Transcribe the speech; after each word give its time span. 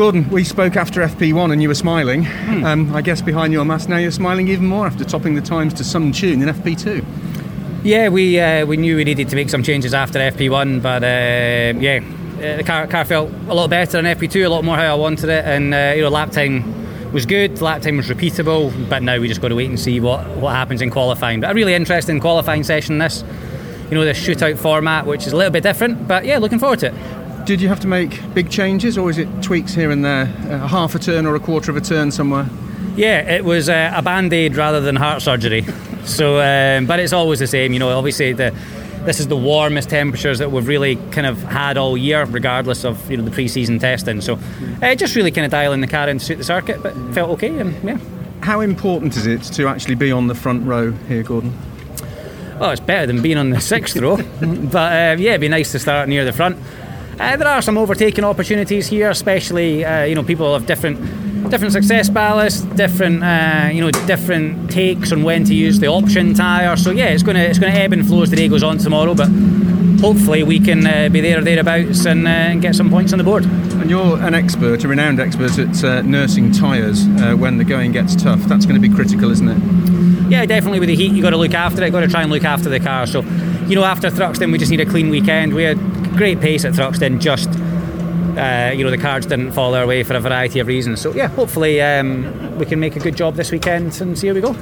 Gordon, 0.00 0.30
we 0.30 0.44
spoke 0.44 0.76
after 0.76 1.02
FP1 1.02 1.52
and 1.52 1.60
you 1.60 1.68
were 1.68 1.74
smiling. 1.74 2.24
Hmm. 2.24 2.64
Um, 2.64 2.96
I 2.96 3.02
guess 3.02 3.20
behind 3.20 3.52
your 3.52 3.66
mask 3.66 3.86
now 3.86 3.98
you're 3.98 4.10
smiling 4.10 4.48
even 4.48 4.64
more 4.64 4.86
after 4.86 5.04
topping 5.04 5.34
the 5.34 5.42
times 5.42 5.74
to 5.74 5.84
some 5.84 6.10
tune 6.10 6.40
in 6.40 6.48
FP2. 6.48 7.04
Yeah, 7.84 8.08
we 8.08 8.40
uh, 8.40 8.64
we 8.64 8.78
knew 8.78 8.96
we 8.96 9.04
needed 9.04 9.28
to 9.28 9.36
make 9.36 9.50
some 9.50 9.62
changes 9.62 9.92
after 9.92 10.18
FP1, 10.18 10.80
but 10.80 11.04
uh, 11.04 11.78
yeah, 11.78 12.00
uh, 12.36 12.56
the 12.56 12.64
car, 12.64 12.86
car 12.86 13.04
felt 13.04 13.30
a 13.48 13.54
lot 13.54 13.68
better 13.68 13.98
in 13.98 14.06
FP2, 14.06 14.46
a 14.46 14.48
lot 14.48 14.64
more 14.64 14.74
how 14.74 14.90
I 14.90 14.98
wanted 14.98 15.28
it, 15.28 15.44
and 15.44 15.74
uh, 15.74 15.92
you 15.94 16.00
know 16.00 16.08
lap 16.08 16.30
time 16.30 17.12
was 17.12 17.26
good, 17.26 17.60
lap 17.60 17.82
time 17.82 17.98
was 17.98 18.06
repeatable, 18.06 18.72
but 18.88 19.02
now 19.02 19.20
we 19.20 19.28
just 19.28 19.42
got 19.42 19.48
to 19.48 19.54
wait 19.54 19.68
and 19.68 19.78
see 19.78 20.00
what, 20.00 20.26
what 20.38 20.54
happens 20.54 20.80
in 20.80 20.88
qualifying. 20.88 21.42
But 21.42 21.50
a 21.50 21.54
really 21.54 21.74
interesting 21.74 22.20
qualifying 22.20 22.64
session 22.64 22.96
this, 22.96 23.22
you 23.90 23.96
know, 23.96 24.06
the 24.06 24.12
shootout 24.12 24.56
format, 24.56 25.04
which 25.04 25.26
is 25.26 25.34
a 25.34 25.36
little 25.36 25.52
bit 25.52 25.62
different, 25.62 26.08
but 26.08 26.24
yeah, 26.24 26.38
looking 26.38 26.58
forward 26.58 26.78
to 26.78 26.86
it. 26.86 27.19
Did 27.44 27.60
you 27.60 27.68
have 27.68 27.80
to 27.80 27.88
make 27.88 28.20
big 28.34 28.50
changes, 28.50 28.96
or 28.96 29.10
is 29.10 29.18
it 29.18 29.28
tweaks 29.42 29.74
here 29.74 29.90
and 29.90 30.04
there, 30.04 30.22
a 30.50 30.68
half 30.68 30.94
a 30.94 30.98
turn 30.98 31.26
or 31.26 31.34
a 31.34 31.40
quarter 31.40 31.70
of 31.70 31.76
a 31.76 31.80
turn 31.80 32.10
somewhere? 32.10 32.48
Yeah, 32.96 33.20
it 33.20 33.44
was 33.44 33.68
uh, 33.68 33.92
a 33.94 34.02
band 34.02 34.32
aid 34.32 34.56
rather 34.56 34.80
than 34.80 34.96
heart 34.96 35.22
surgery. 35.22 35.64
so, 36.04 36.40
um, 36.40 36.86
but 36.86 37.00
it's 37.00 37.12
always 37.12 37.38
the 37.38 37.46
same, 37.46 37.72
you 37.72 37.78
know. 37.78 37.96
Obviously, 37.96 38.32
the 38.32 38.54
this 39.04 39.18
is 39.18 39.28
the 39.28 39.36
warmest 39.36 39.88
temperatures 39.88 40.38
that 40.38 40.52
we've 40.52 40.68
really 40.68 40.96
kind 41.10 41.26
of 41.26 41.42
had 41.42 41.78
all 41.78 41.96
year, 41.96 42.24
regardless 42.24 42.84
of 42.84 43.10
you 43.10 43.16
know 43.16 43.24
the 43.24 43.30
pre-season 43.30 43.78
testing. 43.78 44.20
So, 44.20 44.38
uh, 44.82 44.94
just 44.94 45.16
really 45.16 45.30
kind 45.30 45.44
of 45.44 45.50
dialing 45.50 45.80
the 45.80 45.86
car 45.86 46.08
in 46.08 46.18
to 46.18 46.24
suit 46.24 46.38
the 46.38 46.44
circuit, 46.44 46.82
but 46.82 46.94
felt 47.14 47.30
okay, 47.30 47.58
and 47.58 47.74
yeah. 47.82 47.98
How 48.42 48.60
important 48.60 49.16
is 49.16 49.26
it 49.26 49.42
to 49.54 49.68
actually 49.68 49.96
be 49.96 50.10
on 50.12 50.26
the 50.26 50.34
front 50.34 50.66
row 50.66 50.92
here, 50.92 51.22
Gordon? 51.22 51.52
Well, 52.58 52.70
it's 52.70 52.80
better 52.80 53.06
than 53.06 53.22
being 53.22 53.38
on 53.38 53.50
the 53.50 53.60
sixth 53.60 53.96
row, 53.96 54.16
but 54.40 54.92
uh, 54.92 55.16
yeah, 55.18 55.30
it'd 55.30 55.40
be 55.40 55.48
nice 55.48 55.72
to 55.72 55.78
start 55.78 56.08
near 56.08 56.24
the 56.24 56.32
front. 56.32 56.58
Uh, 57.20 57.36
there 57.36 57.48
are 57.48 57.60
some 57.60 57.76
overtaking 57.76 58.24
opportunities 58.24 58.86
here, 58.86 59.10
especially 59.10 59.84
uh, 59.84 60.04
you 60.04 60.14
know 60.14 60.22
people 60.22 60.54
have 60.54 60.64
different 60.64 60.98
different 61.50 61.72
success 61.72 62.08
ballast, 62.08 62.74
different 62.76 63.22
uh, 63.22 63.68
you 63.70 63.82
know 63.82 63.90
different 64.06 64.70
takes 64.70 65.12
on 65.12 65.22
when 65.22 65.44
to 65.44 65.54
use 65.54 65.78
the 65.80 65.86
option 65.86 66.32
tyre. 66.32 66.74
So 66.78 66.92
yeah, 66.92 67.08
it's 67.08 67.22
gonna 67.22 67.40
it's 67.40 67.58
gonna 67.58 67.74
ebb 67.74 67.92
and 67.92 68.06
flow 68.06 68.22
as 68.22 68.30
the 68.30 68.36
day 68.36 68.48
goes 68.48 68.62
on 68.62 68.78
tomorrow, 68.78 69.14
but 69.14 69.28
hopefully 70.00 70.42
we 70.42 70.58
can 70.58 70.86
uh, 70.86 71.10
be 71.10 71.20
there 71.20 71.40
or 71.40 71.42
thereabouts 71.42 72.06
and, 72.06 72.26
uh, 72.26 72.30
and, 72.30 72.62
get 72.62 72.74
some 72.74 72.88
points 72.88 73.12
on 73.12 73.18
the 73.18 73.24
board. 73.24 73.44
And 73.44 73.90
you're 73.90 74.18
an 74.22 74.34
expert, 74.34 74.82
a 74.82 74.88
renowned 74.88 75.20
expert 75.20 75.58
at 75.58 75.84
uh, 75.84 76.00
nursing 76.00 76.52
tyres 76.52 77.06
uh, 77.20 77.34
when 77.34 77.58
the 77.58 77.64
going 77.64 77.92
gets 77.92 78.16
tough. 78.16 78.40
That's 78.44 78.64
going 78.64 78.80
to 78.80 78.88
be 78.88 78.94
critical, 78.94 79.30
isn't 79.30 79.46
it? 79.46 80.30
Yeah, 80.30 80.46
definitely. 80.46 80.80
With 80.80 80.88
the 80.88 80.96
heat, 80.96 81.12
you've 81.12 81.22
got 81.22 81.30
to 81.30 81.36
look 81.36 81.52
after 81.52 81.82
it. 81.82 81.86
you've 81.86 81.92
Got 81.92 82.00
to 82.00 82.08
try 82.08 82.22
and 82.22 82.30
look 82.30 82.44
after 82.44 82.70
the 82.70 82.80
car. 82.80 83.06
So, 83.06 83.20
you 83.66 83.74
know, 83.74 83.84
after 83.84 84.08
Thruxton, 84.10 84.50
we 84.50 84.56
just 84.58 84.70
need 84.70 84.80
a 84.80 84.86
clean 84.86 85.10
weekend. 85.10 85.52
We 85.52 85.64
had 85.64 85.78
great 86.20 86.38
pace 86.38 86.66
at 86.66 86.74
Thruxton, 86.74 87.18
just 87.18 87.48
uh, 88.38 88.74
you 88.76 88.84
know 88.84 88.90
the 88.90 88.98
cards 88.98 89.24
didn't 89.24 89.52
fall 89.52 89.74
our 89.74 89.86
way 89.86 90.02
for 90.02 90.12
a 90.12 90.20
variety 90.20 90.60
of 90.60 90.66
reasons. 90.66 91.00
So 91.00 91.14
yeah, 91.14 91.28
hopefully 91.28 91.80
um, 91.80 92.58
we 92.58 92.66
can 92.66 92.78
make 92.78 92.94
a 92.94 93.00
good 93.00 93.16
job 93.16 93.36
this 93.36 93.50
weekend 93.50 93.98
and 94.02 94.18
see 94.18 94.26
how 94.26 94.34
we 94.34 94.42
go. 94.42 94.54